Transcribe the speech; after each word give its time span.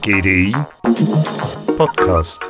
GDI 0.00 0.56
Podcast. 1.76 2.40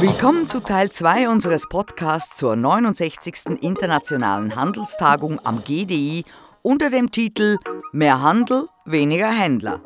Willkommen 0.00 0.48
zu 0.48 0.58
Teil 0.58 0.90
2 0.90 1.28
unseres 1.28 1.68
Podcasts 1.68 2.36
zur 2.36 2.56
69. 2.56 3.60
Internationalen 3.60 4.56
Handelstagung 4.56 5.38
am 5.44 5.62
GDI 5.62 6.24
unter 6.62 6.90
dem 6.90 7.12
Titel 7.12 7.56
Mehr 7.92 8.20
Handel, 8.20 8.66
weniger 8.86 9.30
Händler. 9.30 9.80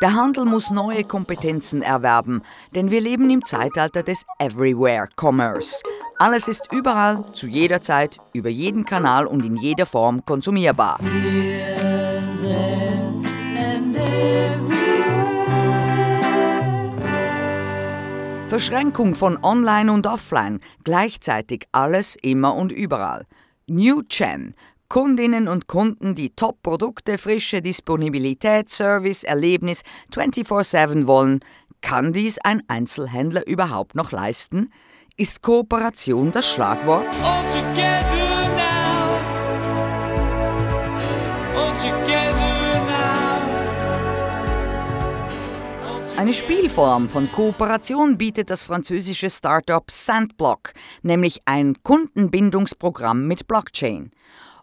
Der 0.00 0.14
Handel 0.14 0.44
muss 0.44 0.70
neue 0.70 1.02
Kompetenzen 1.02 1.82
erwerben, 1.82 2.42
denn 2.76 2.92
wir 2.92 3.00
leben 3.00 3.28
im 3.30 3.44
Zeitalter 3.44 4.04
des 4.04 4.24
Everywhere 4.38 5.08
Commerce. 5.16 5.82
Alles 6.18 6.46
ist 6.46 6.72
überall, 6.72 7.24
zu 7.32 7.48
jeder 7.48 7.82
Zeit, 7.82 8.18
über 8.32 8.48
jeden 8.48 8.84
Kanal 8.84 9.26
und 9.26 9.44
in 9.44 9.56
jeder 9.56 9.84
Form 9.84 10.24
konsumierbar. 10.24 11.00
Verschränkung 18.46 19.16
von 19.16 19.42
Online 19.42 19.90
und 19.90 20.06
Offline, 20.06 20.60
gleichzeitig 20.84 21.66
alles 21.72 22.16
immer 22.22 22.54
und 22.54 22.70
überall. 22.70 23.26
New 23.66 24.02
Gen, 24.08 24.54
Kundinnen 24.88 25.48
und 25.48 25.66
Kunden, 25.66 26.14
die 26.14 26.30
Top-Produkte, 26.30 27.18
frische 27.18 27.60
Disponibilität, 27.60 28.70
Service, 28.70 29.24
Erlebnis 29.24 29.82
24/7 30.12 31.08
wollen, 31.08 31.40
kann 31.80 32.12
dies 32.12 32.38
ein 32.38 32.62
Einzelhändler 32.68 33.46
überhaupt 33.48 33.96
noch 33.96 34.12
leisten? 34.12 34.70
Ist 35.16 35.42
Kooperation 35.42 36.32
das 36.32 36.44
Schlagwort? 36.44 37.06
All 37.22 37.46
together 37.46 38.50
now. 38.56 39.14
All 41.56 41.72
together 41.76 42.82
now. 42.84 43.44
Eine 46.16 46.32
Spielform 46.32 47.08
von 47.08 47.30
Kooperation 47.30 48.18
bietet 48.18 48.50
das 48.50 48.64
französische 48.64 49.30
Startup 49.30 49.88
Sandblock, 49.88 50.72
nämlich 51.02 51.42
ein 51.44 51.76
Kundenbindungsprogramm 51.84 53.28
mit 53.28 53.46
Blockchain. 53.46 54.10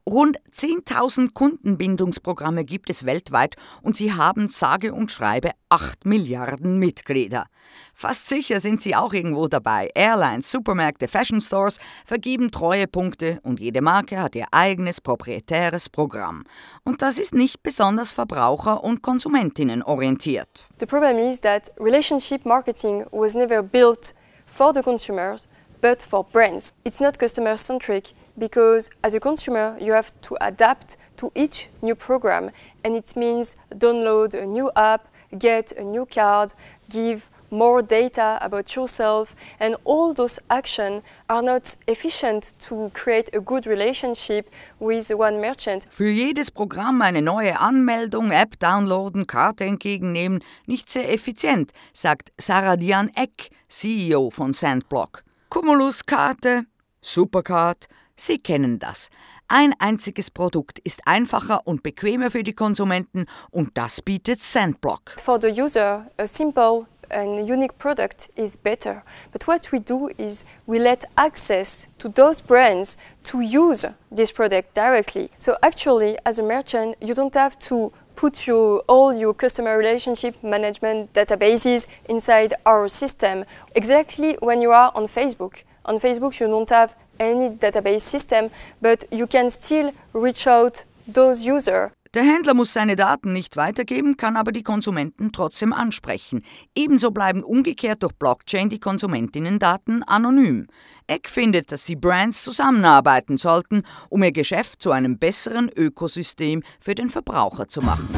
Rund 0.10 0.40
10.000 0.52 1.34
Kundenbindungsprogramme 1.34 2.66
gibt 2.66 2.90
es 2.90 3.06
weltweit 3.06 3.56
und 3.84 3.96
sie 3.96 4.12
haben 4.14 4.48
sage 4.48 4.94
und 4.94 5.12
schreibe 5.12 5.52
8 5.70 6.06
Milliarden 6.06 6.80
Mitglieder. 6.80 7.46
Fast 7.94 8.28
sicher 8.28 8.60
sind 8.60 8.82
sie 8.82 8.96
auch 8.96 9.14
irgendwo 9.14 9.48
dabei. 9.48 9.90
Airlines, 9.94 10.50
Supermärkte, 10.50 11.08
Fashion 11.08 11.40
Stores 11.40 11.78
vergeben 12.04 12.50
Treuepunkte 12.50 13.40
und 13.44 13.60
jede 13.60 13.82
Marke 13.82 14.20
hat 14.20 14.36
ihr 14.36 14.48
eigenes 14.52 15.02
proprietäres 15.02 15.88
Programm. 15.88 16.46
Und 16.84 17.04
das 17.04 17.20
ist 17.20 17.36
nicht 17.36 17.62
besonders 17.62 18.12
verbraucher- 18.12 18.84
und 18.84 19.04
Konsumentinnen 19.04 19.84
orientiert. 19.84 20.68
The 20.80 20.88
problem 20.88 21.18
is 21.18 21.42
that 21.42 21.72
relationship 21.80 22.44
marketing 22.44 23.06
was 23.12 23.36
never 23.36 23.62
built 23.62 24.16
for 24.48 24.74
the 24.74 24.82
consumers, 24.82 25.48
but 25.80 26.02
for 26.02 26.24
brands. 26.24 26.74
It's 26.84 27.00
not 27.00 27.20
customer 27.20 27.56
centric 27.56 28.16
because 28.38 28.90
as 29.04 29.14
a 29.14 29.20
consumer 29.20 29.78
you 29.80 29.94
have 29.94 30.12
to 30.22 30.38
adapt 30.42 30.98
to 31.18 31.32
each 31.36 31.70
new 31.82 31.96
program 31.96 32.52
and 32.84 32.96
it 32.96 33.16
means 33.16 33.56
download 33.74 34.34
a 34.34 34.46
new 34.46 34.72
app, 34.76 35.08
get 35.38 35.72
a 35.74 35.84
new 35.84 36.06
card, 36.06 36.54
give 36.90 37.30
more 37.52 37.82
data 37.84 38.40
about 38.42 38.76
yourself 38.76 39.36
and 39.60 39.76
all 39.84 40.14
those 40.14 40.40
actions 40.50 41.04
are 41.30 41.42
not 41.42 41.76
efficient 41.88 42.54
to 42.60 42.90
create 42.94 43.30
a 43.34 43.40
good 43.40 43.68
relationship 43.68 44.50
with 44.80 45.12
one 45.12 45.40
merchant. 45.40 45.86
Für 45.90 46.10
jedes 46.10 46.50
Programm 46.50 47.02
eine 47.02 47.22
neue 47.22 47.60
Anmeldung, 47.60 48.32
App 48.32 48.58
downloaden, 48.60 49.28
Karte 49.28 49.66
entgegennehmen, 49.66 50.44
nicht 50.66 50.90
sehr 50.90 51.14
effizient, 51.14 51.72
sagt 51.94 52.32
Sarah 52.40 52.78
Dian 52.78 53.12
Eck, 53.16 53.50
CEO 53.68 54.30
von 54.30 54.54
Sandblock. 54.54 55.24
Cumulus-Karte, 55.50 56.66
Supercard, 57.02 57.88
Sie 58.24 58.38
kennen 58.38 58.78
das. 58.78 59.10
Ein 59.48 59.74
einziges 59.80 60.30
Produkt 60.30 60.78
ist 60.84 61.02
einfacher 61.08 61.66
und 61.66 61.82
bequemer 61.82 62.30
für 62.30 62.44
die 62.44 62.54
Konsumenten 62.54 63.26
und 63.50 63.76
das 63.76 64.00
bietet 64.04 64.44
Sandblock. 64.44 65.16
For 65.20 65.42
the 65.42 65.48
user, 65.48 66.06
a 66.20 66.28
simple 66.28 66.86
and 67.10 67.50
unique 67.50 67.76
product 67.80 68.30
is 68.36 68.56
better. 68.58 69.02
But 69.32 69.48
what 69.48 69.72
we 69.72 69.80
do 69.80 70.10
is 70.20 70.46
we 70.68 70.78
let 70.78 71.04
access 71.18 71.88
to 71.98 72.10
those 72.10 72.44
brands 72.44 72.96
to 73.24 73.42
use 73.42 73.88
this 74.16 74.32
product 74.32 74.76
directly. 74.76 75.32
So 75.40 75.56
actually, 75.64 76.16
as 76.24 76.38
a 76.38 76.44
merchant, 76.44 76.98
you 77.02 77.16
don't 77.16 77.34
have 77.34 77.58
to 77.70 77.92
put 78.16 78.46
your, 78.46 78.84
all 78.88 79.12
your 79.12 79.34
customer 79.34 79.76
relationship 79.80 80.36
management 80.44 81.12
databases 81.14 81.88
inside 82.08 82.54
our 82.68 82.88
system. 82.88 83.46
Exactly 83.74 84.38
when 84.42 84.62
you 84.62 84.72
are 84.74 84.92
on 84.94 85.08
Facebook. 85.08 85.64
On 85.86 86.00
Facebook, 86.00 86.40
you 86.40 86.46
don't 86.46 86.70
have 86.70 86.94
any 87.20 87.50
database 87.50 88.02
system, 88.02 88.50
but 88.82 89.06
you 89.12 89.28
can 89.28 89.50
still 89.50 89.92
reach 90.14 90.48
out 90.48 90.86
those 91.08 91.44
users. 91.44 91.92
Der 92.14 92.24
Händler 92.24 92.54
muss 92.54 92.74
seine 92.74 92.98
Daten 92.98 93.32
nicht 93.32 93.56
weitergeben, 93.56 94.18
kann 94.18 94.36
aber 94.36 94.52
die 94.52 94.64
Konsumenten 94.64 95.32
trotzdem 95.32 95.72
ansprechen. 95.72 96.44
Ebenso 96.76 97.12
bleiben 97.12 97.42
umgekehrt 97.42 98.04
durch 98.04 98.12
Blockchain 98.16 98.68
die 98.68 98.82
Konsumentinnendaten 98.82 100.04
anonym. 100.04 100.68
Eck 101.08 101.30
findet, 101.30 101.72
dass 101.72 101.86
die 101.86 101.96
Brands 101.96 102.44
zusammenarbeiten 102.44 103.38
sollten, 103.38 103.84
um 104.10 104.24
ihr 104.24 104.34
Geschäft 104.34 104.82
zu 104.82 104.92
einem 104.92 105.20
besseren 105.20 105.72
Ökosystem 105.74 106.64
für 106.82 106.96
den 106.96 107.10
Verbraucher 107.10 107.70
zu 107.70 107.82
machen. 107.82 108.10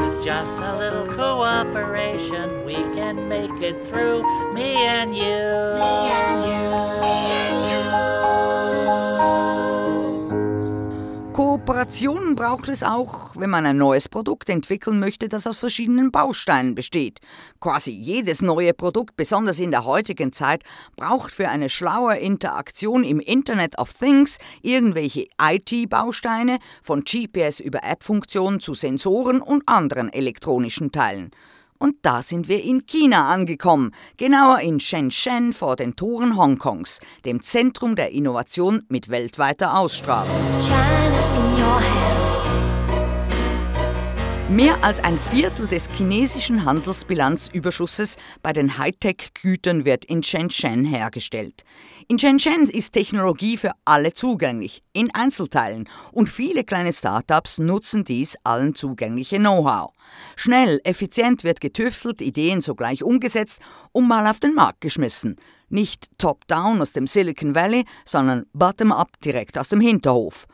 With 0.00 0.24
just 0.24 0.58
a 0.58 0.76
little 0.76 1.06
cooperation, 1.06 2.66
we 2.66 2.82
can 2.96 3.28
make 3.28 3.62
it 3.62 3.77
through. 3.88 4.22
Me 4.52 4.86
and 4.86 5.16
you. 5.16 5.24
Me 5.24 6.12
and 6.12 6.44
you. 6.44 6.58
Kooperationen 11.38 12.34
braucht 12.34 12.68
es 12.68 12.82
auch, 12.82 13.36
wenn 13.36 13.50
man 13.50 13.64
ein 13.64 13.78
neues 13.78 14.08
Produkt 14.08 14.48
entwickeln 14.48 14.98
möchte, 14.98 15.28
das 15.28 15.46
aus 15.46 15.58
verschiedenen 15.58 16.10
Bausteinen 16.10 16.74
besteht. 16.74 17.20
Quasi 17.60 17.92
jedes 17.92 18.42
neue 18.42 18.74
Produkt, 18.74 19.16
besonders 19.16 19.60
in 19.60 19.70
der 19.70 19.84
heutigen 19.84 20.32
Zeit, 20.32 20.64
braucht 20.96 21.32
für 21.32 21.48
eine 21.48 21.68
schlaue 21.68 22.16
Interaktion 22.16 23.04
im 23.04 23.20
Internet 23.20 23.78
of 23.78 23.92
Things 23.92 24.38
irgendwelche 24.62 25.26
IT-Bausteine, 25.40 26.58
von 26.82 27.04
GPS 27.04 27.60
über 27.60 27.84
App-Funktionen 27.84 28.58
zu 28.58 28.74
Sensoren 28.74 29.40
und 29.40 29.62
anderen 29.66 30.12
elektronischen 30.12 30.90
Teilen. 30.90 31.30
Und 31.78 31.96
da 32.02 32.22
sind 32.22 32.48
wir 32.48 32.62
in 32.62 32.86
China 32.86 33.28
angekommen, 33.32 33.92
genauer 34.16 34.60
in 34.60 34.80
Shenzhen 34.80 35.52
vor 35.52 35.76
den 35.76 35.94
Toren 35.94 36.36
Hongkongs, 36.36 37.00
dem 37.24 37.40
Zentrum 37.40 37.94
der 37.94 38.10
Innovation 38.10 38.82
mit 38.88 39.08
weltweiter 39.08 39.78
Ausstrahlung. 39.78 40.34
Mehr 44.50 44.82
als 44.82 44.98
ein 45.00 45.18
Viertel 45.18 45.66
des 45.66 45.90
chinesischen 45.94 46.64
Handelsbilanzüberschusses 46.64 48.16
bei 48.42 48.54
den 48.54 48.78
Hightech-Gütern 48.78 49.84
wird 49.84 50.06
in 50.06 50.22
Shenzhen 50.22 50.86
hergestellt. 50.86 51.64
In 52.08 52.18
Shenzhen 52.18 52.62
ist 52.62 52.94
Technologie 52.94 53.58
für 53.58 53.72
alle 53.84 54.14
zugänglich, 54.14 54.82
in 54.94 55.14
Einzelteilen, 55.14 55.86
und 56.12 56.30
viele 56.30 56.64
kleine 56.64 56.94
Startups 56.94 57.58
nutzen 57.58 58.04
dies 58.04 58.36
allen 58.42 58.74
zugängliche 58.74 59.36
Know-how. 59.36 59.92
Schnell, 60.34 60.80
effizient 60.82 61.44
wird 61.44 61.60
getüftelt, 61.60 62.22
Ideen 62.22 62.62
sogleich 62.62 63.02
umgesetzt 63.04 63.60
und 63.92 64.08
mal 64.08 64.26
auf 64.26 64.40
den 64.40 64.54
Markt 64.54 64.80
geschmissen. 64.80 65.36
Nicht 65.68 66.08
top-down 66.16 66.80
aus 66.80 66.94
dem 66.94 67.06
Silicon 67.06 67.54
Valley, 67.54 67.84
sondern 68.06 68.46
bottom-up 68.54 69.20
direkt 69.22 69.58
aus 69.58 69.68
dem 69.68 69.82
Hinterhof. 69.82 70.46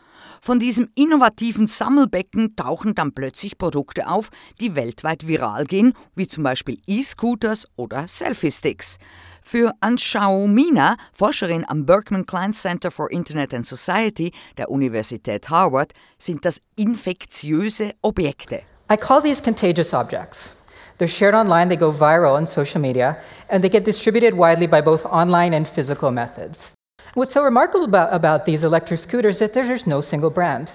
Von 0.45 0.59
diesem 0.59 0.91
innovativen 0.95 1.67
Sammelbecken 1.67 2.55
tauchen 2.55 2.95
dann 2.95 3.15
plötzlich 3.15 3.57
Produkte 3.57 4.07
auf, 4.07 4.29
die 4.61 4.77
weltweit 4.77 5.27
viral 5.27 5.65
gehen, 5.65 5.95
wie 6.17 6.27
zum 6.27 6.45
Beispiel 6.45 6.83
E-Scooters 6.87 7.67
oder 7.77 8.07
Selfie-Sticks. 8.07 8.99
Für 9.41 9.73
Anshao 9.81 10.47
Mina, 10.47 10.99
Forscherin 11.15 11.65
am 11.67 11.87
Berkman 11.87 12.27
Klein 12.27 12.53
Center 12.53 12.91
for 12.91 13.11
Internet 13.11 13.55
and 13.55 13.65
Society 13.65 14.33
der 14.59 14.71
Universität 14.71 15.49
Harvard, 15.49 15.95
sind 16.19 16.45
das 16.45 16.61
infektiöse 16.77 17.93
Objekte. 18.03 18.65
I 18.93 18.99
call 18.99 19.23
these 19.23 19.43
contagious 19.43 19.95
objects. 19.95 20.53
They're 20.99 21.09
shared 21.09 21.35
online, 21.35 21.71
they 21.71 21.79
go 21.79 21.91
viral 21.91 22.37
on 22.37 22.47
social 22.47 22.83
media, 22.83 23.17
and 23.49 23.65
they 23.65 23.71
get 23.71 23.87
distributed 23.87 24.35
widely 24.35 24.67
by 24.67 24.83
both 24.83 25.07
online 25.07 25.57
and 25.57 25.67
physical 25.67 26.11
methods. 26.11 26.74
What's 27.15 27.33
so 27.33 27.45
remarkable 27.45 27.85
about, 27.85 28.13
about 28.13 28.45
these 28.45 28.65
electric 28.65 28.99
scooters 28.99 29.37
is 29.37 29.39
that 29.39 29.53
there's 29.53 29.87
no 29.87 30.01
single 30.01 30.31
brand. 30.31 30.73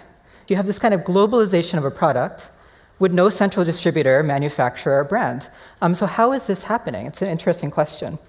You 0.48 0.56
have 0.56 0.68
this 0.68 0.80
kind 0.80 0.94
of 0.94 1.02
globalization 1.02 1.78
of 1.78 1.84
a 1.84 1.92
product 1.92 2.50
with 2.98 3.12
no 3.12 3.28
central 3.28 3.66
distributor, 3.66 4.24
manufacturer, 4.24 5.02
or 5.02 5.04
brand. 5.04 5.50
Um, 5.82 5.94
so, 5.94 6.06
how 6.06 6.32
is 6.32 6.48
this 6.48 6.64
happening? 6.64 7.08
It's 7.08 7.22
an 7.22 7.28
interesting 7.28 7.70
question. 7.70 8.20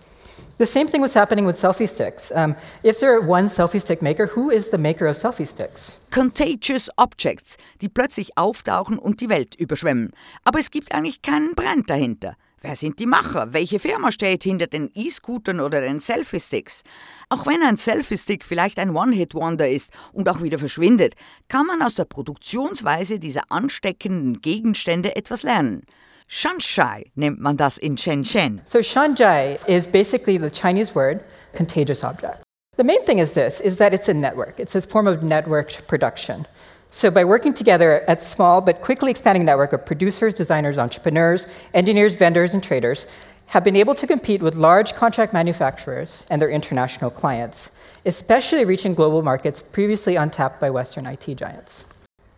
The 0.59 0.67
same 0.67 0.89
thing 0.89 1.01
was 1.01 1.15
happening 1.15 1.47
with 1.47 1.55
selfie 1.55 1.89
sticks. 1.89 2.33
Um, 2.35 2.57
if 2.83 2.99
there 2.99 3.21
one 3.21 3.47
selfie 3.47 3.81
stick 3.81 4.03
maker, 4.03 4.27
who 4.27 4.51
is 4.51 4.71
the 4.71 4.79
maker 4.79 5.07
of 5.07 5.17
selfie 5.17 5.47
sticks? 5.47 5.97
Contagious 6.11 6.91
Objects, 6.99 7.59
die 7.81 7.89
plötzlich 7.89 8.37
auftauchen 8.37 8.99
und 8.99 9.21
die 9.21 9.29
Welt 9.29 9.55
überschwemmen. 9.55 10.11
Aber 10.43 10.59
es 10.59 10.73
gibt 10.73 10.91
eigentlich 10.93 11.23
keinen 11.23 11.55
Brand 11.55 11.89
dahinter. 11.89 12.35
Wer 12.63 12.77
sind 12.77 12.99
die 12.99 13.07
Macher? 13.07 13.55
Welche 13.55 13.79
Firma 13.79 14.13
steht 14.13 14.43
hinter 14.43 14.67
den 14.67 14.91
E-Scootern 14.93 15.61
oder 15.61 15.81
den 15.81 15.99
Selfie-Sticks? 15.99 16.83
Auch 17.31 17.47
wenn 17.47 17.63
ein 17.63 17.79
Selfie-Stick 17.79 18.45
vielleicht 18.45 18.79
ein 18.79 18.95
One-Hit-Wonder 18.95 19.67
ist 19.67 19.93
und 20.13 20.29
auch 20.29 20.43
wieder 20.43 20.59
verschwindet, 20.59 21.15
kann 21.49 21.65
man 21.65 21.81
aus 21.81 21.95
der 21.95 22.05
Produktionsweise 22.05 23.19
dieser 23.19 23.51
ansteckenden 23.51 24.43
Gegenstände 24.43 25.17
etwas 25.17 25.43
lernen. 25.43 25.87
Shanshai 26.27 27.11
nennt 27.15 27.41
man 27.41 27.57
das 27.57 27.79
in 27.79 27.97
Shenzhen. 27.97 28.61
So 28.67 28.83
shanjai 28.83 29.59
is 29.67 29.89
basically 29.89 30.39
the 30.39 30.51
Chinese 30.51 30.95
word 30.95 31.21
contagious 31.57 32.05
object. 32.05 32.43
The 32.77 32.85
main 32.85 33.03
thing 33.07 33.21
is 33.21 33.33
this 33.33 33.61
is 33.61 33.77
that 33.77 33.95
it's 33.95 34.09
a 34.11 34.15
network. 34.15 34.59
It's 34.59 34.77
a 34.77 34.83
form 34.83 35.07
of 35.07 35.23
networked 35.23 35.87
production. 35.87 36.47
So 36.91 37.11
by 37.11 37.25
working 37.25 37.55
together 37.55 38.01
at 38.09 38.23
small 38.23 38.61
but 38.61 38.81
quickly 38.81 39.11
expanding 39.13 39.45
network 39.45 39.73
of 39.73 39.87
producers, 39.87 40.35
designers, 40.35 40.77
entrepreneurs, 40.77 41.47
engineers, 41.73 42.17
vendors 42.17 42.53
and 42.53 42.63
traders 42.63 43.07
have 43.47 43.65
been 43.65 43.77
able 43.77 43.95
to 43.95 44.07
compete 44.07 44.43
with 44.43 44.55
large 44.55 44.95
contract 44.95 45.33
manufacturers 45.33 46.27
and 46.31 46.41
their 46.43 46.51
international 46.51 47.11
clients, 47.11 47.71
especially 48.07 48.65
reaching 48.65 48.95
global 48.95 49.23
markets 49.23 49.63
previously 49.73 50.17
untapped 50.17 50.61
by 50.61 50.71
western 50.71 51.07
IT 51.07 51.35
giants. 51.37 51.85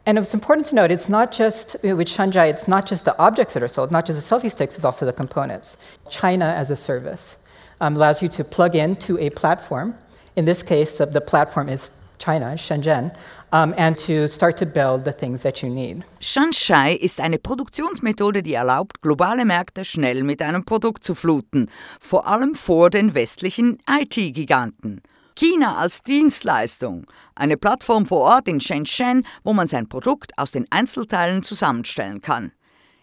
And 0.05 0.19
it's 0.19 0.35
important 0.35 0.67
to 0.69 0.75
note 0.75 0.91
it's 0.91 1.09
not 1.09 1.31
just 1.31 1.77
with 1.83 2.09
Shanjai, 2.09 2.51
it's 2.51 2.67
not 2.67 2.87
just 2.87 3.05
the 3.05 3.17
objects 3.19 3.55
that 3.55 3.63
are 3.63 3.69
sold, 3.69 3.91
not 3.91 4.05
just 4.05 4.29
the 4.29 4.37
selfie 4.37 4.51
sticks, 4.51 4.75
it's 4.75 4.85
also 4.85 5.07
the 5.07 5.13
components. 5.13 5.77
China 6.11 6.47
as 6.47 6.71
a 6.71 6.77
service 6.77 7.37
um, 7.81 7.97
allows 7.97 8.23
you 8.23 8.29
to 8.29 8.45
plug 8.45 8.75
into 8.75 9.19
a 9.19 9.31
platform. 9.31 9.97
In 10.35 10.45
this 10.45 10.63
case, 10.63 10.99
the, 10.99 11.07
the 11.07 11.21
platform 11.21 11.69
is 11.69 11.91
China, 12.19 12.55
Shenzhen, 12.55 13.15
um, 13.53 13.75
and 13.77 13.97
to 14.07 14.27
start 14.29 14.57
to 14.59 14.67
build 14.67 15.05
the 15.05 15.13
things 15.13 15.43
that 15.43 15.63
you 15.63 15.69
need. 15.69 16.03
Shanshai 16.21 16.95
ist 16.95 17.21
eine 17.21 17.39
Produktionsmethode, 17.39 18.43
die 18.43 18.55
erlaubt, 18.55 19.01
globale 19.01 19.45
Märkte 19.45 19.85
schnell 19.85 20.23
mit 20.23 20.43
einem 20.43 20.65
Produkt 20.65 21.05
zu 21.05 21.15
fluten, 21.15 21.71
vor 22.01 22.27
allem 22.27 22.55
vor 22.55 22.91
den 22.91 23.15
westlichen 23.15 23.79
IT-Giganten. 23.89 25.03
China 25.35 25.77
als 25.77 26.03
Dienstleistung, 26.03 27.07
eine 27.35 27.57
Plattform 27.57 28.07
vor 28.07 28.21
Ort 28.21 28.49
in 28.49 28.61
Shenzhen, 28.61 29.27
wo 29.45 29.53
man 29.53 29.67
sein 29.67 29.89
Produkt 29.89 30.37
aus 30.37 30.53
den 30.53 30.67
Einzelteilen 30.71 31.43
zusammenstellen 31.43 32.21
kann. 32.21 32.53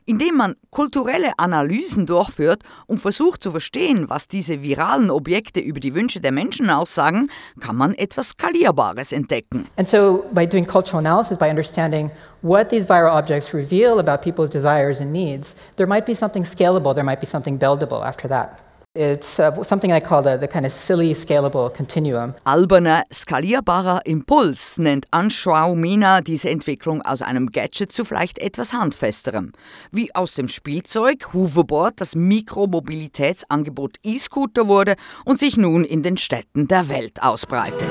Indem 0.10 0.38
man 0.38 0.56
kulturelle 0.72 1.34
Analysen 1.38 2.08
durchführt 2.08 2.64
und 2.88 2.98
versucht 2.98 3.44
zu 3.44 3.52
verstehen, 3.52 4.10
was 4.10 4.28
diese 4.28 4.64
viralen 4.64 5.12
Objekte 5.12 5.60
über 5.60 5.80
die 5.80 5.94
Wünsche 5.94 6.20
der 6.20 6.32
Menschen 6.32 6.72
aussagen, 6.72 7.30
kann 7.60 7.76
man 7.76 7.94
etwas 7.94 8.30
Skalierbares 8.30 9.12
entdecken. 9.12 9.68
And 9.78 9.88
so, 9.88 10.26
by 10.34 10.48
doing 10.48 10.66
cultural 10.66 10.98
analysis, 10.98 11.38
by 11.38 11.48
understanding 11.48 12.10
what 12.42 12.70
these 12.72 12.88
viral 12.88 13.12
objects 13.12 13.54
reveal 13.54 14.00
about 14.00 14.24
people's 14.24 14.50
desires 14.50 15.00
and 15.00 15.14
needs, 15.14 15.54
there 15.76 15.86
might 15.86 16.08
be 16.08 16.16
something 16.16 16.44
scalable, 16.44 16.96
there 16.96 17.06
might 17.06 17.20
be 17.20 17.28
something 17.28 17.60
buildable 17.60 18.04
after 18.04 18.28
that. 18.28 18.69
It's 19.02 19.40
uh, 19.40 19.64
something 19.64 19.94
I 19.94 20.02
call 20.02 20.22
the, 20.22 20.38
the 20.38 20.48
kind 20.50 20.66
of 20.66 20.74
silly 20.74 21.14
scalable 21.14 21.74
continuum. 21.74 22.34
Alberner, 22.44 23.04
skalierbarer 23.10 24.02
Impuls 24.04 24.78
nennt 24.78 25.06
Anshua 25.12 25.74
Mina 25.74 26.20
diese 26.20 26.50
Entwicklung 26.50 27.02
aus 27.02 27.22
einem 27.22 27.50
Gadget 27.54 27.94
zu 27.94 28.04
vielleicht 28.04 28.40
etwas 28.40 28.74
handfesterem. 28.74 29.54
Wie 29.94 30.14
aus 30.14 30.36
dem 30.36 30.50
Spielzeug 30.50 31.34
Hoverboard 31.34 32.02
das 32.02 32.14
Mikromobilitätsangebot 32.16 33.96
E-Scooter 34.04 34.68
wurde 34.68 34.96
und 35.24 35.40
sich 35.40 35.56
nun 35.56 35.86
in 35.86 36.04
den 36.04 36.18
Städten 36.18 36.68
der 36.68 36.90
Welt 36.90 37.24
ausbreitet. 37.24 37.88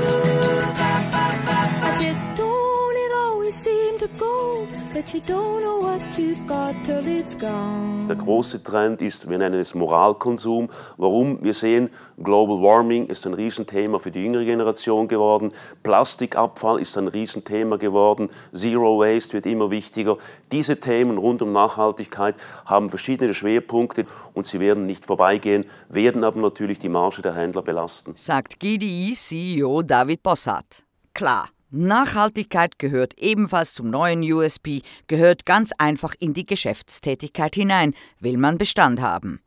Der 8.08 8.16
große 8.16 8.62
Trend 8.62 9.00
ist, 9.00 9.30
wir 9.30 9.38
nennen 9.38 9.58
es 9.58 9.74
Moralkonsum. 9.74 10.68
Warum? 10.98 11.42
Wir 11.42 11.54
sehen, 11.54 11.88
Global 12.22 12.60
Warming 12.60 13.06
ist 13.06 13.26
ein 13.26 13.32
Riesenthema 13.32 13.98
für 13.98 14.10
die 14.10 14.22
jüngere 14.22 14.44
Generation 14.44 15.08
geworden. 15.08 15.52
Plastikabfall 15.82 16.80
ist 16.80 16.98
ein 16.98 17.08
Riesenthema 17.08 17.76
geworden. 17.76 18.28
Zero 18.52 18.98
Waste 18.98 19.32
wird 19.32 19.46
immer 19.46 19.70
wichtiger. 19.70 20.18
Diese 20.52 20.78
Themen 20.78 21.16
rund 21.16 21.40
um 21.40 21.52
Nachhaltigkeit 21.54 22.34
haben 22.66 22.90
verschiedene 22.90 23.32
Schwerpunkte 23.32 24.04
und 24.34 24.44
sie 24.44 24.60
werden 24.60 24.84
nicht 24.84 25.06
vorbeigehen, 25.06 25.64
werden 25.88 26.22
aber 26.22 26.38
natürlich 26.38 26.80
die 26.80 26.90
Marge 26.90 27.22
der 27.22 27.34
Händler 27.34 27.62
belasten. 27.62 28.12
sagt 28.14 28.60
GDI-CEO 28.60 29.80
David 29.80 30.22
Bossart. 30.22 30.82
Klar, 31.14 31.48
Nachhaltigkeit 31.70 32.78
gehört 32.78 33.18
ebenfalls 33.18 33.74
zum 33.74 33.90
neuen 33.90 34.22
USP, 34.22 34.80
gehört 35.06 35.44
ganz 35.44 35.72
einfach 35.76 36.14
in 36.18 36.32
die 36.32 36.46
Geschäftstätigkeit 36.46 37.54
hinein, 37.54 37.94
will 38.20 38.38
man 38.38 38.56
Bestand 38.56 39.02
haben. 39.02 39.42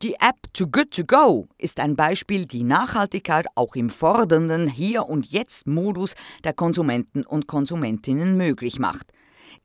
Die 0.00 0.14
App 0.14 0.36
Too 0.54 0.68
Good 0.68 0.90
To 0.92 1.04
Go 1.04 1.48
ist 1.58 1.78
ein 1.78 1.94
Beispiel, 1.94 2.46
die 2.46 2.64
Nachhaltigkeit 2.64 3.46
auch 3.54 3.74
im 3.74 3.90
fordernden 3.90 4.68
Hier- 4.68 5.06
und 5.06 5.26
Jetzt-Modus 5.26 6.14
der 6.44 6.54
Konsumenten 6.54 7.26
und 7.26 7.46
Konsumentinnen 7.46 8.38
möglich 8.38 8.78
macht. 8.78 9.12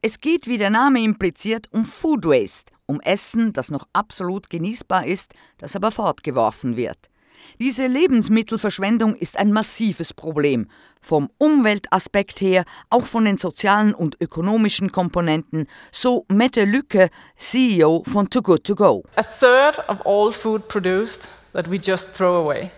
Es 0.01 0.19
geht, 0.19 0.47
wie 0.47 0.57
der 0.57 0.69
Name 0.69 1.01
impliziert, 1.01 1.67
um 1.71 1.85
Food 1.85 2.25
Waste, 2.25 2.73
um 2.87 2.99
Essen, 2.99 3.53
das 3.53 3.71
noch 3.71 3.87
absolut 3.93 4.49
genießbar 4.49 5.05
ist, 5.05 5.33
das 5.59 5.77
aber 5.77 5.91
fortgeworfen 5.91 6.75
wird. 6.75 7.10
Diese 7.59 7.87
Lebensmittelverschwendung 7.87 9.15
ist 9.15 9.37
ein 9.37 9.51
massives 9.51 10.13
Problem, 10.13 10.67
vom 11.01 11.29
Umweltaspekt 11.37 12.41
her, 12.41 12.63
auch 12.89 13.05
von 13.05 13.25
den 13.25 13.37
sozialen 13.37 13.93
und 13.93 14.19
ökonomischen 14.21 14.91
Komponenten, 14.91 15.67
so 15.91 16.25
Mette 16.27 16.65
Lücke, 16.65 17.09
CEO 17.37 18.03
von 18.05 18.29
Too 18.29 18.41
Good 18.41 18.63
To 18.65 18.75
Go. 18.75 19.03
A 19.15 19.23
third 19.23 19.79
of 19.89 20.05
all 20.05 20.31
food 20.31 20.67
produced 20.67 21.29
that 21.53 21.69
we 21.69 21.77
just 21.77 22.13
throw 22.13 22.35
away. 22.35 22.71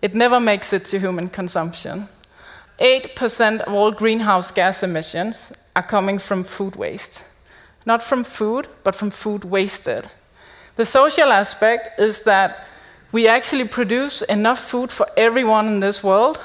It 0.00 0.14
never 0.14 0.40
makes 0.40 0.72
it 0.72 0.84
to 0.90 0.98
human 0.98 1.30
consumption. 1.30 2.08
8% 2.78 3.60
of 3.62 3.74
all 3.74 3.90
greenhouse 3.90 4.52
gas 4.52 4.82
emissions 4.82 5.52
are 5.74 5.82
coming 5.82 6.18
from 6.20 6.44
food 6.44 6.76
waste. 6.76 7.24
Not 7.84 8.02
from 8.02 8.22
food, 8.24 8.68
but 8.84 8.94
from 8.94 9.10
food 9.10 9.44
wasted. 9.44 10.04
The 10.76 10.86
social 10.86 11.32
aspect 11.32 11.98
is 11.98 12.22
that 12.22 12.64
we 13.12 13.26
actually 13.28 13.66
produce 13.66 14.22
enough 14.22 14.58
food 14.58 14.90
for 14.90 15.06
everyone 15.16 15.66
in 15.66 15.80
this 15.80 16.02
world, 16.02 16.38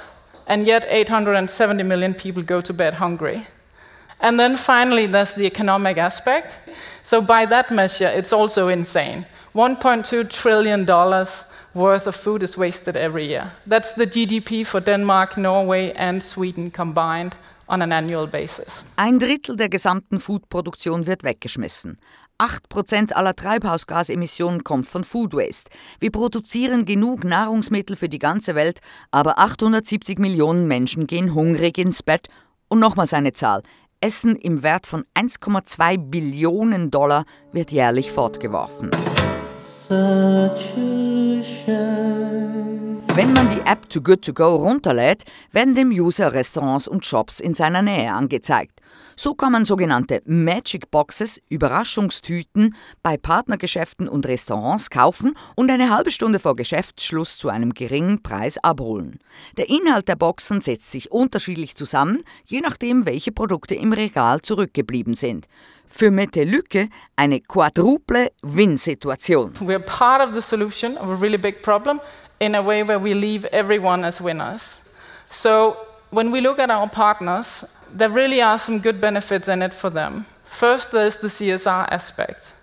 and 0.47 0.67
yet 0.67 0.85
870 0.87 1.83
million 1.83 2.13
people 2.13 2.43
go 2.43 2.61
to 2.61 2.73
bed 2.73 2.95
hungry. 2.95 3.45
And 4.19 4.39
then 4.39 4.55
finally, 4.55 5.07
there's 5.07 5.33
the 5.33 5.45
economic 5.45 5.97
aspect. 5.97 6.57
So, 7.03 7.21
by 7.21 7.45
that 7.47 7.71
measure, 7.71 8.07
it's 8.07 8.31
also 8.31 8.69
insane. 8.69 9.25
$1.2 9.53 10.29
trillion 10.29 10.85
worth 11.73 12.07
of 12.07 12.15
food 12.15 12.43
is 12.43 12.57
wasted 12.57 12.95
every 12.95 13.27
year. 13.27 13.51
That's 13.67 13.93
the 13.93 14.07
GDP 14.07 14.65
for 14.65 14.79
Denmark, 14.79 15.37
Norway, 15.37 15.91
and 15.93 16.23
Sweden 16.23 16.71
combined 16.71 17.35
on 17.67 17.81
an 17.81 17.91
annual 17.91 18.27
basis. 18.27 18.83
Ein 18.95 19.19
Drittel 19.19 19.55
der 19.55 19.69
gesamten 19.69 20.19
Foodproduktion 20.19 21.07
wird 21.07 21.23
weggeschmissen. 21.23 21.97
8% 22.39 23.13
aller 23.13 23.35
Treibhausgasemissionen 23.35 24.63
kommt 24.63 24.87
von 24.87 25.03
Food 25.03 25.33
Waste. 25.33 25.71
Wir 25.99 26.11
produzieren 26.11 26.85
genug 26.85 27.23
Nahrungsmittel 27.23 27.95
für 27.95 28.09
die 28.09 28.19
ganze 28.19 28.55
Welt, 28.55 28.79
aber 29.11 29.39
870 29.39 30.19
Millionen 30.19 30.67
Menschen 30.67 31.07
gehen 31.07 31.33
hungrig 31.33 31.77
ins 31.77 32.03
Bett. 32.03 32.27
Und 32.67 32.79
nochmals 32.79 33.13
eine 33.13 33.31
Zahl. 33.33 33.61
Essen 34.01 34.35
im 34.35 34.63
Wert 34.63 34.85
von 34.85 35.05
1,2 35.15 35.97
Billionen 35.97 36.91
Dollar 36.91 37.23
wird 37.53 37.71
jährlich 37.71 38.11
fortgeworfen. 38.11 38.89
Wenn 43.15 43.31
man 43.33 43.47
die 43.47 43.61
App 43.69 43.87
Too 43.91 44.01
Good 44.01 44.25
To 44.25 44.33
Go 44.33 44.55
runterlädt, 44.55 45.21
werden 45.51 45.75
dem 45.75 45.91
User 45.91 46.33
Restaurants 46.33 46.87
und 46.87 47.05
Shops 47.05 47.39
in 47.39 47.53
seiner 47.53 47.83
Nähe 47.83 48.11
angezeigt. 48.11 48.79
So 49.15 49.35
kann 49.35 49.51
man 49.51 49.65
sogenannte 49.65 50.23
Magic 50.25 50.89
Boxes, 50.89 51.39
Überraschungstüten, 51.47 52.75
bei 53.03 53.17
Partnergeschäften 53.17 54.07
und 54.07 54.25
Restaurants 54.25 54.89
kaufen 54.89 55.35
und 55.55 55.69
eine 55.69 55.95
halbe 55.95 56.09
Stunde 56.09 56.39
vor 56.39 56.55
Geschäftsschluss 56.55 57.37
zu 57.37 57.49
einem 57.49 57.75
geringen 57.75 58.23
Preis 58.23 58.57
abholen. 58.57 59.19
Der 59.57 59.69
Inhalt 59.69 60.07
der 60.07 60.15
Boxen 60.15 60.61
setzt 60.61 60.89
sich 60.89 61.11
unterschiedlich 61.11 61.75
zusammen, 61.75 62.23
je 62.45 62.61
nachdem, 62.61 63.05
welche 63.05 63.31
Produkte 63.31 63.75
im 63.75 63.93
Regal 63.93 64.41
zurückgeblieben 64.41 65.13
sind. 65.13 65.45
Für 65.85 66.09
Mette 66.09 66.45
Lücke 66.45 66.89
eine 67.15 67.41
quadruple 67.41 68.31
Win-Situation. 68.41 69.53
We're 69.59 69.77
part 69.77 70.27
of 70.27 70.33
the 70.33 70.41
solution 70.41 70.97
of 70.97 71.09
a 71.09 71.15
really 71.21 71.37
big 71.37 71.61
problem 71.61 71.99
in 72.43 72.55
a 72.55 72.61
way 72.61 72.83
where 72.83 72.99
we 72.99 73.13
leave 73.13 73.45
everyone 73.45 74.05
as 74.05 74.21
winners. 74.21 74.81
So, 75.29 75.77
when 76.11 76.31
we 76.31 76.41
look 76.41 76.59
at 76.59 76.69
our 76.69 76.89
partners, 76.89 77.65
there 77.91 78.09
really 78.09 78.41
are 78.41 78.57
some 78.57 78.79
good 78.79 79.01
benefits 79.01 79.47
in 79.47 79.61
it 79.61 79.73
for 79.73 79.89
them. 79.89 80.25
First, 80.45 80.91
there's 80.91 81.17
the 81.17 81.27
CSR 81.27 81.87
aspect. 81.91 82.53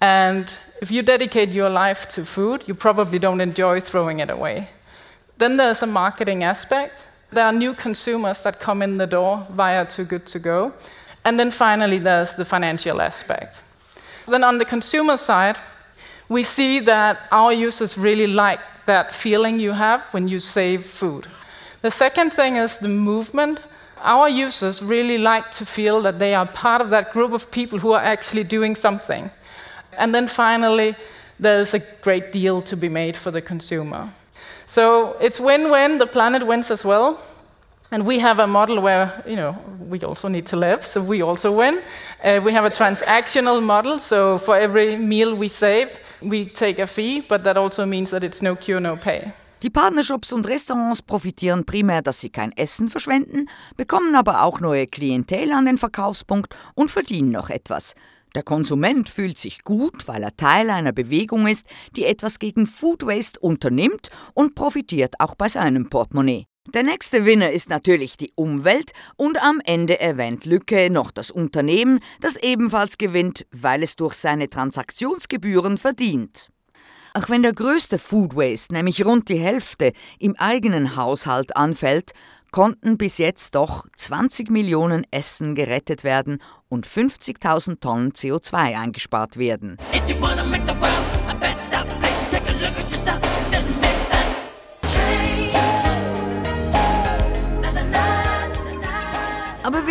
And 0.00 0.52
If 0.82 0.90
you 0.90 1.02
dedicate 1.02 1.50
your 1.50 1.70
life 1.70 2.08
to 2.08 2.24
food, 2.24 2.66
you 2.66 2.74
probably 2.74 3.20
don't 3.20 3.40
enjoy 3.40 3.78
throwing 3.78 4.18
it 4.18 4.30
away. 4.30 4.68
Then 5.38 5.56
there's 5.56 5.80
a 5.84 5.86
marketing 5.86 6.42
aspect. 6.42 7.06
There 7.30 7.44
are 7.44 7.52
new 7.52 7.72
consumers 7.72 8.42
that 8.42 8.58
come 8.58 8.82
in 8.82 8.98
the 8.98 9.06
door 9.06 9.46
via 9.52 9.86
Too 9.86 10.04
Good 10.04 10.26
To 10.26 10.40
Go. 10.40 10.72
And 11.24 11.38
then 11.38 11.52
finally, 11.52 11.98
there's 11.98 12.34
the 12.34 12.44
financial 12.44 13.00
aspect. 13.00 13.60
Then 14.26 14.42
on 14.42 14.58
the 14.58 14.64
consumer 14.64 15.16
side, 15.16 15.56
we 16.32 16.42
see 16.42 16.80
that 16.80 17.28
our 17.30 17.52
users 17.52 17.98
really 17.98 18.26
like 18.26 18.60
that 18.86 19.12
feeling 19.12 19.60
you 19.60 19.72
have 19.72 20.04
when 20.12 20.28
you 20.28 20.40
save 20.40 20.84
food. 20.84 21.26
The 21.82 21.90
second 21.90 22.32
thing 22.32 22.56
is 22.56 22.78
the 22.78 22.88
movement. 22.88 23.62
Our 23.98 24.28
users 24.28 24.82
really 24.82 25.18
like 25.18 25.50
to 25.52 25.66
feel 25.66 26.02
that 26.02 26.18
they 26.18 26.34
are 26.34 26.46
part 26.46 26.80
of 26.80 26.90
that 26.90 27.12
group 27.12 27.32
of 27.32 27.50
people 27.50 27.78
who 27.78 27.92
are 27.92 28.02
actually 28.02 28.44
doing 28.44 28.76
something. 28.76 29.30
And 29.98 30.14
then 30.14 30.26
finally, 30.26 30.96
there's 31.38 31.74
a 31.74 31.80
great 32.02 32.32
deal 32.32 32.62
to 32.62 32.76
be 32.76 32.88
made 32.88 33.16
for 33.16 33.30
the 33.30 33.42
consumer. 33.42 34.08
So 34.66 35.16
it's 35.20 35.38
win-win, 35.38 35.98
the 35.98 36.06
planet 36.06 36.46
wins 36.46 36.70
as 36.70 36.84
well. 36.84 37.20
And 37.92 38.06
we 38.06 38.20
have 38.20 38.38
a 38.38 38.46
model 38.46 38.80
where, 38.80 39.22
you 39.26 39.36
know, 39.36 39.54
we 39.86 40.00
also 40.00 40.28
need 40.28 40.46
to 40.46 40.56
live, 40.56 40.86
so 40.86 41.02
we 41.02 41.20
also 41.20 41.52
win. 41.52 41.82
Uh, 42.24 42.40
we 42.42 42.50
have 42.52 42.64
a 42.64 42.70
transactional 42.70 43.62
model, 43.62 43.98
so 43.98 44.38
for 44.38 44.56
every 44.56 44.96
meal 44.96 45.34
we 45.34 45.48
save, 45.48 45.94
we 46.24 46.46
take 46.46 46.82
a 46.82 46.86
fee, 46.86 47.22
but 47.28 47.44
that 47.44 47.56
also 47.56 47.86
means 47.86 48.10
that 48.10 48.22
it's 48.22 48.42
no 48.42 48.54
cure, 48.54 48.80
no 48.80 48.96
pay. 48.96 49.32
Die 49.62 49.70
Partnershops 49.70 50.32
und 50.32 50.48
Restaurants 50.48 51.02
profitieren 51.02 51.64
primär, 51.64 52.02
dass 52.02 52.18
sie 52.18 52.30
kein 52.30 52.50
Essen 52.56 52.88
verschwenden, 52.88 53.48
bekommen 53.76 54.16
aber 54.16 54.42
auch 54.42 54.60
neue 54.60 54.88
Klientel 54.88 55.52
an 55.52 55.66
den 55.66 55.78
Verkaufspunkt 55.78 56.56
und 56.74 56.90
verdienen 56.90 57.30
noch 57.30 57.48
etwas. 57.48 57.94
Der 58.34 58.42
Konsument 58.42 59.08
fühlt 59.08 59.38
sich 59.38 59.62
gut, 59.62 60.08
weil 60.08 60.22
er 60.22 60.36
Teil 60.36 60.70
einer 60.70 60.92
Bewegung 60.92 61.46
ist, 61.46 61.66
die 61.94 62.06
etwas 62.06 62.38
gegen 62.38 62.66
Food 62.66 63.06
Waste 63.06 63.38
unternimmt 63.38 64.10
und 64.34 64.54
profitiert 64.54 65.14
auch 65.20 65.36
bei 65.36 65.48
seinem 65.48 65.88
Portemonnaie. 65.90 66.46
Der 66.68 66.84
nächste 66.84 67.24
Winner 67.24 67.50
ist 67.50 67.70
natürlich 67.70 68.16
die 68.16 68.32
Umwelt 68.36 68.92
und 69.16 69.36
am 69.42 69.60
Ende 69.64 69.98
erwähnt 69.98 70.44
Lücke 70.44 70.90
noch 70.90 71.10
das 71.10 71.32
Unternehmen, 71.32 71.98
das 72.20 72.36
ebenfalls 72.36 72.98
gewinnt, 72.98 73.44
weil 73.50 73.82
es 73.82 73.96
durch 73.96 74.14
seine 74.14 74.48
Transaktionsgebühren 74.48 75.76
verdient. 75.76 76.50
Auch 77.14 77.28
wenn 77.28 77.42
der 77.42 77.52
größte 77.52 77.98
Food 77.98 78.36
Waste, 78.36 78.72
nämlich 78.72 79.04
rund 79.04 79.28
die 79.28 79.38
Hälfte, 79.38 79.92
im 80.20 80.36
eigenen 80.36 80.94
Haushalt 80.94 81.56
anfällt, 81.56 82.12
konnten 82.52 82.96
bis 82.96 83.18
jetzt 83.18 83.56
doch 83.56 83.86
20 83.96 84.48
Millionen 84.48 85.04
Essen 85.10 85.56
gerettet 85.56 86.04
werden 86.04 86.40
und 86.68 86.86
50.000 86.86 87.80
Tonnen 87.80 88.12
CO2 88.12 88.78
eingespart 88.78 89.36
werden. 89.36 89.78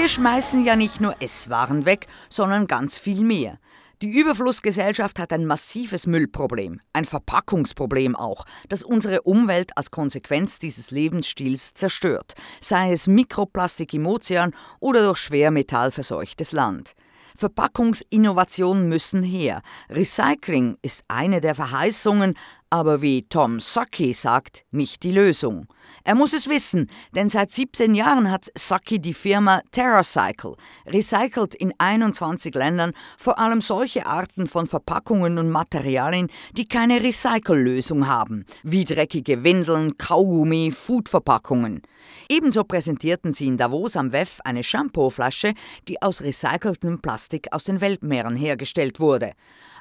Wir 0.02 0.08
schmeißen 0.08 0.66
ja 0.66 0.76
nicht 0.76 1.00
nur 1.00 1.16
Esswaren 1.22 1.86
weg, 1.86 2.08
sondern 2.28 2.66
ganz 2.66 2.98
viel 2.98 3.22
mehr. 3.22 3.60
Die 4.02 4.10
Überflussgesellschaft 4.10 5.20
hat 5.20 5.32
ein 5.32 5.46
massives 5.46 6.08
Müllproblem, 6.08 6.82
ein 6.92 7.06
Verpackungsproblem 7.06 8.16
auch, 8.16 8.46
das 8.68 8.82
unsere 8.82 9.22
Umwelt 9.22 9.78
als 9.78 9.92
Konsequenz 9.92 10.58
dieses 10.58 10.90
Lebensstils 10.90 11.76
zerstört, 11.76 12.34
sei 12.60 12.94
es 12.94 13.06
Mikroplastik 13.06 13.94
im 13.94 14.08
Ozean 14.08 14.56
oder 14.80 15.06
durch 15.06 15.20
schwermetallverseuchtes 15.20 16.52
Land. 16.52 16.96
Verpackungsinnovationen 17.36 18.90
müssen 18.90 19.22
her. 19.22 19.62
Recycling 19.88 20.78
ist 20.82 21.04
eine 21.10 21.42
der 21.42 21.54
Verheißungen, 21.54 22.34
aber 22.72 23.02
wie 23.02 23.24
Tom 23.24 23.60
Saki 23.60 24.14
sagt, 24.14 24.64
nicht 24.72 25.04
die 25.04 25.12
Lösung. 25.12 25.68
Er 26.06 26.16
muss 26.16 26.34
es 26.34 26.48
wissen, 26.48 26.90
denn 27.14 27.28
seit 27.28 27.52
17 27.52 27.94
Jahren 27.94 28.32
hat 28.32 28.48
Saki 28.56 29.00
die 29.00 29.14
Firma 29.14 29.62
TerraCycle, 29.72 30.54
recycelt 30.88 31.54
in 31.54 31.74
21 31.78 32.56
Ländern 32.56 32.94
vor 33.18 33.40
allem 33.40 33.60
solche 33.60 34.06
Arten 34.06 34.48
von 34.48 34.68
Verpackungen 34.68 35.38
und 35.38 35.52
Materialien, 35.52 36.32
die 36.54 36.66
keine 36.66 37.04
Recycellösung 37.04 38.08
haben, 38.08 38.46
wie 38.64 38.86
dreckige 38.86 39.44
Windeln, 39.44 39.98
Kaugummi, 39.98 40.72
Foodverpackungen. 40.72 41.82
Ebenso 42.30 42.64
präsentierten 42.64 43.34
sie 43.34 43.48
in 43.48 43.58
Davos 43.58 43.96
am 43.96 44.12
WEF 44.12 44.40
eine 44.44 44.64
Shampooflasche, 44.64 45.54
die 45.88 46.02
aus 46.02 46.22
recyceltem 46.22 47.02
Plastik 47.02 47.48
aus 47.52 47.66
den 47.66 47.82
Weltmeeren 47.82 48.36
hergestellt 48.36 49.00
wurde. 49.00 49.32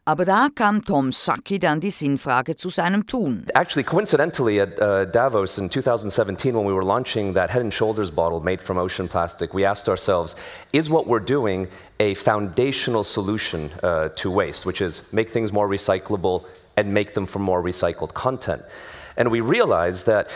Aber 0.06 0.24
da 0.24 0.48
kam 0.54 0.82
Tom 0.82 1.12
Saki 1.12 1.58
dann 1.58 1.80
die 1.80 1.90
Sinnfrage 1.90 2.56
zu 2.56 2.70
seinem 2.70 3.06
Tun. 3.06 3.44
Actually, 3.54 3.84
coincidentally, 3.84 4.58
at 4.60 4.80
uh, 4.80 5.04
Davos 5.04 5.58
in 5.58 5.68
2017, 5.68 6.54
when 6.54 6.64
we 6.64 6.72
were 6.72 6.84
launching 6.84 7.34
that 7.34 7.50
Head 7.50 7.62
and 7.62 7.72
Shoulders 7.72 8.10
bottle 8.10 8.40
made 8.40 8.60
from 8.62 8.78
ocean 8.78 9.08
plastic, 9.08 9.52
we 9.52 9.64
asked 9.64 9.88
ourselves, 9.88 10.36
is 10.72 10.88
what 10.88 11.06
we're 11.06 11.24
doing 11.24 11.68
a 12.00 12.14
foundational 12.14 13.04
solution 13.04 13.70
uh, 13.82 14.08
to 14.16 14.30
waste, 14.30 14.64
which 14.64 14.80
is 14.80 15.02
make 15.12 15.28
things 15.28 15.52
more 15.52 15.68
recyclable 15.68 16.44
and 16.76 16.94
make 16.94 17.12
them 17.12 17.26
from 17.26 17.42
more 17.42 17.62
recycled 17.62 18.14
content? 18.14 18.62
And 19.18 19.30
we 19.30 19.40
realized 19.42 20.06
that 20.06 20.30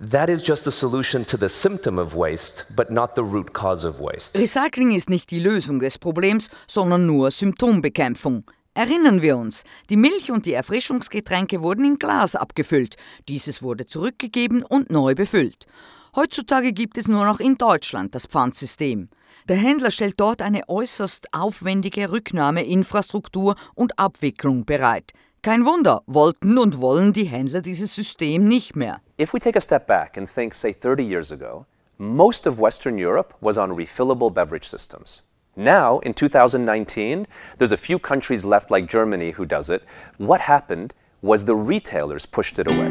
that 0.00 0.28
is 0.28 0.42
just 0.46 0.66
a 0.66 0.70
solution 0.70 1.24
to 1.26 1.36
the 1.36 1.48
symptom 1.48 1.98
of 1.98 2.14
waste, 2.14 2.66
but 2.74 2.90
not 2.90 3.14
the 3.14 3.22
root 3.22 3.52
cause 3.52 3.86
of 3.86 4.00
waste. 4.00 4.38
Recycling 4.38 4.92
ist 4.94 5.10
nicht 5.10 5.30
die 5.30 5.40
Lösung 5.40 5.80
des 5.80 5.98
Problems, 5.98 6.48
sondern 6.66 7.06
nur 7.06 7.30
Symptombekämpfung. 7.30 8.44
Erinnern 8.74 9.22
wir 9.22 9.36
uns, 9.36 9.64
die 9.90 9.96
Milch 9.96 10.30
und 10.30 10.46
die 10.46 10.52
Erfrischungsgetränke 10.52 11.62
wurden 11.62 11.84
in 11.84 11.98
Glas 11.98 12.36
abgefüllt, 12.36 12.94
dieses 13.28 13.62
wurde 13.62 13.86
zurückgegeben 13.86 14.62
und 14.62 14.90
neu 14.90 15.14
befüllt. 15.14 15.66
Heutzutage 16.14 16.72
gibt 16.72 16.96
es 16.96 17.08
nur 17.08 17.24
noch 17.24 17.40
in 17.40 17.56
Deutschland 17.56 18.14
das 18.14 18.26
Pfandsystem. 18.26 19.08
Der 19.48 19.56
Händler 19.56 19.90
stellt 19.90 20.20
dort 20.20 20.42
eine 20.42 20.68
äußerst 20.68 21.28
aufwendige 21.32 22.10
Rücknahmeinfrastruktur 22.10 23.56
und 23.74 23.98
Abwicklung 23.98 24.64
bereit. 24.64 25.12
Kein 25.40 25.64
Wunder, 25.64 26.02
wollten 26.06 26.58
und 26.58 26.80
wollen 26.80 27.12
die 27.12 27.26
Händler 27.26 27.60
dieses 27.60 27.94
System 27.94 28.48
nicht 28.48 28.74
mehr. 28.74 29.00
If 29.16 29.32
we 29.32 29.38
take 29.38 29.56
a 29.56 29.60
step 29.60 29.86
back 29.86 30.16
and 30.16 30.28
think, 30.28 30.52
say, 30.52 30.72
30 30.72 31.04
years 31.04 31.30
ago, 31.30 31.64
most 31.96 32.44
of 32.44 32.58
Western 32.58 32.98
Europe 32.98 33.34
was 33.40 33.56
on 33.56 33.70
refillable 33.70 34.34
beverage 34.34 34.64
systems. 34.64 35.22
Now, 35.54 36.00
in 36.00 36.14
2019, 36.14 37.26
there's 37.56 37.70
a 37.70 37.76
few 37.76 38.00
countries 38.00 38.44
left, 38.44 38.70
like 38.72 38.88
Germany, 38.88 39.30
who 39.30 39.46
does 39.46 39.70
it. 39.70 39.84
What 40.16 40.40
happened 40.40 40.92
was 41.22 41.44
the 41.44 41.54
retailers 41.54 42.26
pushed 42.26 42.58
it 42.58 42.66
away. 42.66 42.88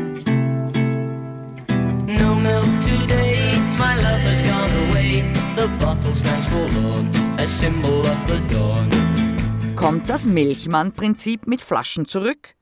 No 2.06 2.34
milk 2.34 2.66
today, 2.88 3.58
my 3.78 3.96
love 3.98 4.22
has 4.22 4.42
gone 4.42 4.72
away. 4.90 5.34
The 5.58 5.68
bottle 5.80 6.16
stands 6.16 6.48
forlorn, 6.48 7.08
a 7.40 7.46
symbol 7.46 8.06
of 8.06 8.28
the 8.28 8.40
dawn. 8.48 9.27
Kommt 9.78 10.10
das 10.10 10.26
Milchmann-Prinzip 10.26 11.46
mit 11.46 11.62
Flaschen 11.62 12.08
zurück? 12.08 12.56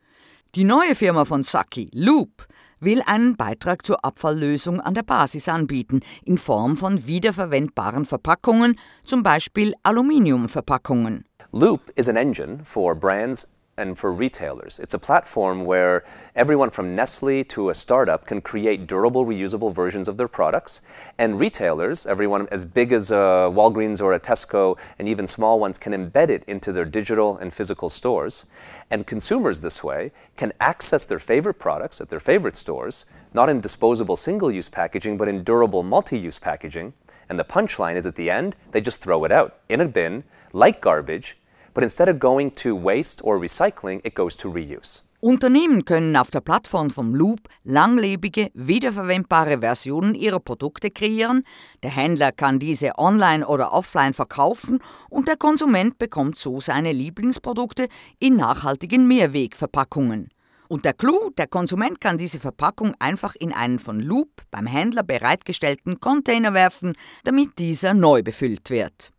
Die 0.54 0.66
neue 0.66 0.96
Firma 0.96 1.24
von 1.24 1.44
Saki, 1.44 1.90
Loop, 1.94 2.46
will 2.82 3.02
einen 3.06 3.38
Beitrag 3.38 3.86
zur 3.86 4.04
Abfalllösung 4.04 4.82
an 4.82 4.96
der 4.96 5.04
Basis 5.04 5.48
anbieten, 5.48 6.02
in 6.26 6.38
Form 6.38 6.76
von 6.76 7.08
wiederverwendbaren 7.08 8.06
Verpackungen, 8.06 8.78
zum 9.06 9.24
Beispiel 9.24 9.74
Aluminiumverpackungen. 9.84 11.24
Loop 11.54 11.90
is 11.96 12.10
an 12.10 12.18
engine 12.18 12.60
for 12.66 12.94
brands 12.94 13.48
and 13.78 13.98
for 13.98 14.14
retailers. 14.14 14.80
It's 14.80 14.94
a 14.94 15.00
platform 15.00 15.66
where 15.66 16.06
everyone 16.34 16.70
from 16.70 16.96
Nestle 16.96 17.44
to 17.46 17.70
a 17.70 17.74
startup 17.74 18.26
can 18.26 18.40
create 18.40 18.88
durable, 18.88 19.26
reusable 19.26 19.74
versions 19.74 20.08
of 20.08 20.16
their 20.16 20.30
products. 20.30 20.82
And 21.18 21.38
retailers, 21.38 22.06
everyone 22.06 22.48
as 22.52 22.64
big 22.64 22.94
as 22.94 23.12
a 23.12 23.52
Walgreens 23.54 24.02
or 24.02 24.14
a 24.14 24.20
Tesco, 24.20 24.78
and 24.98 25.10
even 25.10 25.28
small 25.28 25.60
ones, 25.60 25.78
can 25.78 25.92
embed 25.92 26.30
it 26.30 26.46
into 26.46 26.72
their 26.72 26.86
digital 26.86 27.38
and 27.38 27.54
physical 27.54 27.90
stores. 27.90 28.46
And 28.90 29.06
consumers, 29.06 29.60
this 29.60 29.84
way, 29.84 30.14
can 30.38 30.54
access 30.62 31.04
their 31.04 31.20
favorite 31.20 31.56
products 31.56 32.00
at 32.00 32.08
their 32.08 32.22
favorite 32.22 32.56
stores, 32.56 33.06
not 33.34 33.50
in 33.50 33.60
disposable 33.60 34.16
single 34.16 34.52
use 34.52 34.70
packaging, 34.70 35.18
but 35.18 35.28
in 35.28 35.44
durable 35.44 35.84
multi 35.84 36.18
use 36.18 36.40
packaging. 36.40 36.94
And 37.28 37.38
the 37.38 37.44
punchline 37.44 37.98
is 37.98 38.06
at 38.06 38.16
the 38.16 38.30
end, 38.30 38.56
they 38.72 38.80
just 38.80 39.02
throw 39.02 39.26
it 39.26 39.34
out 39.34 39.58
in 39.68 39.82
a 39.82 39.88
bin, 39.88 40.24
like 40.54 40.80
garbage, 40.80 41.36
but 41.76 41.84
instead 41.84 42.10
of 42.10 42.20
going 42.20 42.52
to 42.56 42.76
waste 42.76 43.22
or 43.24 43.38
recycling, 43.38 44.02
it 44.04 44.16
goes 44.16 44.36
to 44.38 44.50
reuse. 44.50 45.04
Unternehmen 45.22 45.86
können 45.86 46.16
auf 46.18 46.30
der 46.30 46.42
Plattform 46.42 46.92
vom 46.92 47.16
Loop 47.16 47.40
langlebige, 47.64 48.52
wiederverwendbare 48.54 49.60
Versionen 49.60 50.14
ihrer 50.14 50.40
Produkte 50.40 50.92
kreieren, 50.92 51.44
der 51.82 51.90
Händler 51.90 52.32
kann 52.32 52.60
diese 52.60 52.98
online 53.00 53.46
oder 53.48 53.74
offline 53.74 54.14
verkaufen 54.14 54.80
und 55.10 55.28
der 55.28 55.36
Konsument 55.36 55.98
bekommt 55.98 56.38
so 56.38 56.60
seine 56.60 56.92
Lieblingsprodukte 56.92 57.88
in 58.20 58.36
nachhaltigen 58.36 59.08
Mehrwegverpackungen. 59.08 60.30
Und 60.68 60.86
der 60.86 60.94
Clou, 60.94 61.32
der 61.38 61.48
Konsument 61.48 62.00
kann 62.02 62.20
diese 62.20 62.40
Verpackung 62.40 62.94
einfach 63.00 63.36
in 63.36 63.52
einen 63.52 63.80
von 63.80 64.00
Loop 64.00 64.30
beim 64.52 64.68
Händler 64.68 65.04
bereitgestellten 65.04 66.00
Container 66.00 66.54
werfen, 66.54 66.94
damit 67.24 67.58
dieser 67.58 67.96
neu 67.96 68.22
befüllt 68.22 68.70
wird. 68.70 69.12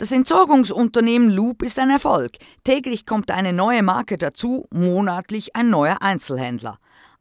Das 0.00 0.12
Entsorgungsunternehmen 0.12 1.28
Loop 1.28 1.60
ist 1.60 1.76
ein 1.76 1.90
Erfolg. 1.90 2.36
Täglich 2.62 3.04
kommt 3.04 3.32
eine 3.32 3.52
neue 3.52 3.82
Marke 3.82 4.16
dazu, 4.16 4.64
monatlich 4.70 5.56
ein 5.56 5.70
neuer 5.70 6.00
Einzelhändler. 6.00 6.78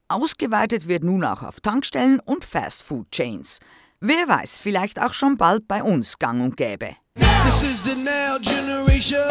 Ausgeweitet 0.10 0.88
wird 0.88 1.03
nun 1.03 1.24
auch 1.24 1.41
auf 1.41 1.60
Tankstellen 1.60 2.19
und 2.19 2.46
Fast-Food-Chains. 2.46 3.62
Wer 4.00 4.27
weiß, 4.27 4.60
vielleicht 4.60 5.01
auch 5.01 5.13
schon 5.13 5.38
bald 5.38 5.67
bei 5.67 5.81
uns 5.81 6.19
gang 6.19 6.43
und 6.43 6.55
gäbe. 6.55 6.96
This 7.15 7.63
is 7.63 7.84
the 7.84 7.96
now 7.96 8.38
generation. 8.39 9.27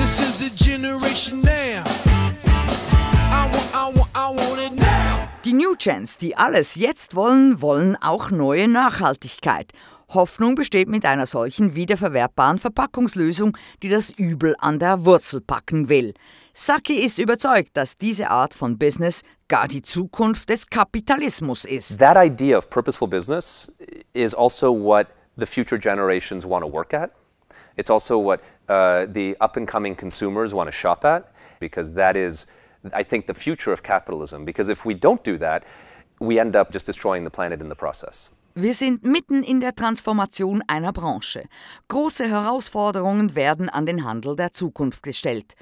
This 0.00 0.18
is 0.18 0.38
the 0.40 0.50
generation 0.56 1.40
now. 1.40 1.84
I 3.30 3.48
want, 3.48 3.74
I 3.74 3.96
want, 3.96 4.08
I 4.16 4.34
want 4.34 4.60
it 4.60 4.76
now. 4.76 5.28
Die 5.44 5.54
New 5.54 5.76
Gens, 5.76 6.18
die 6.18 6.36
alles 6.36 6.74
jetzt 6.74 7.14
wollen, 7.14 7.60
wollen 7.60 7.96
auch 8.00 8.30
neue 8.30 8.68
Nachhaltigkeit. 8.68 9.72
Hoffnung 10.14 10.54
besteht 10.54 10.88
mit 10.88 11.04
einer 11.04 11.26
solchen 11.26 11.74
wiederverwertbaren 11.74 12.58
Verpackungslösung, 12.58 13.56
die 13.82 13.88
das 13.88 14.10
Übel 14.10 14.54
an 14.58 14.78
der 14.78 15.04
Wurzel 15.04 15.40
packen 15.40 15.88
will. 15.88 16.14
Saki 16.54 16.96
ist 16.96 17.18
überzeugt, 17.18 17.70
dass 17.74 17.96
diese 17.96 18.28
Art 18.28 18.52
von 18.52 18.76
Business 18.76 19.22
gar 19.48 19.68
die 19.68 19.80
Zukunft 19.80 20.50
des 20.50 20.68
Kapitalismus 20.68 21.64
ist. 21.64 21.98
That 21.98 22.16
idea 22.16 22.58
of 22.58 22.68
purposeful 22.68 23.08
business 23.08 23.72
is 24.12 24.34
also 24.34 24.70
what 24.70 25.06
the 25.36 25.46
future 25.46 25.78
generations 25.78 26.44
want 26.44 26.62
to 26.62 26.70
work 26.70 26.92
at. 26.92 27.10
It's 27.76 27.90
also 27.90 28.18
what 28.18 28.40
uh, 28.68 29.06
the 29.10 29.34
up 29.40 29.56
and 29.56 29.66
coming 29.66 29.96
consumers 29.96 30.52
want 30.52 30.68
to 30.68 30.72
shop 30.72 31.04
at, 31.04 31.32
because 31.58 31.94
that 31.94 32.16
is, 32.16 32.46
I 32.92 33.02
think, 33.02 33.26
the 33.26 33.34
future 33.34 33.72
of 33.72 33.82
capitalism. 33.82 34.44
Because 34.44 34.68
if 34.68 34.84
we 34.84 34.92
don't 34.94 35.24
do 35.24 35.38
that, 35.38 35.64
we 36.20 36.38
end 36.38 36.54
up 36.54 36.70
just 36.70 36.86
destroying 36.86 37.24
the 37.24 37.30
planet 37.30 37.62
in 37.62 37.70
the 37.70 37.74
process. 37.74 38.30
Wir 38.54 38.74
sind 38.74 39.02
mitten 39.02 39.42
in 39.42 39.60
der 39.60 39.74
Transformation 39.74 40.62
einer 40.66 40.92
Branche. 40.92 41.44
Große 41.88 42.28
Herausforderungen 42.28 43.34
werden 43.34 43.70
an 43.70 43.86
den 43.86 44.04
Handel 44.04 44.36
der 44.36 44.52
Zukunft 44.52 45.02
gestellt. 45.02 45.54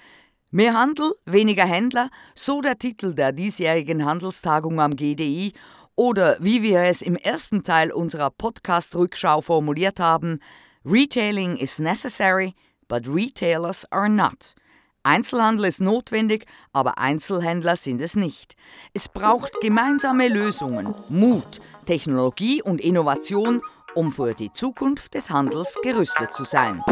Mehr 0.51 0.75
Handel, 0.75 1.15
weniger 1.25 1.65
Händler, 1.65 2.11
so 2.35 2.61
der 2.61 2.79
Titel 2.79 3.15
der 3.15 3.31
diesjährigen 3.31 4.05
Handelstagung 4.05 4.81
am 4.81 4.97
GDI 4.97 5.53
oder 5.95 6.37
wie 6.41 6.65
wir 6.65 6.81
es 6.81 7.01
im 7.01 7.15
ersten 7.15 7.63
Teil 7.63 7.93
unserer 7.93 8.31
Podcast-Rückschau 8.31 9.41
formuliert 9.41 10.01
haben, 10.01 10.41
Retailing 10.85 11.59
is 11.59 11.79
necessary, 11.79 12.55
but 12.89 13.07
retailers 13.07 13.87
are 13.93 14.09
not. 14.09 14.57
Einzelhandel 15.05 15.67
ist 15.67 15.81
notwendig, 15.81 16.45
aber 16.73 16.99
Einzelhändler 16.99 17.77
sind 17.77 18.01
es 18.01 18.17
nicht. 18.17 18.57
Es 18.93 19.09
braucht 19.09 19.53
gemeinsame 19.63 20.29
Lösungen, 20.29 20.95
Mut, 21.09 21.61
Technologie 21.91 22.63
und 22.63 22.81
Innovation, 22.81 23.63
um 23.97 24.13
für 24.13 24.33
die 24.33 24.53
Zukunft 24.53 25.15
des 25.15 25.29
Handels 25.29 25.77
gerüstet 25.83 26.33
zu 26.33 26.45
sein. 26.45 26.85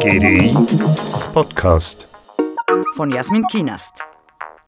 GDI 0.00 0.56
Podcast. 1.32 2.08
Von 2.96 3.12
Jasmin 3.12 3.46
Kienast. 3.46 4.07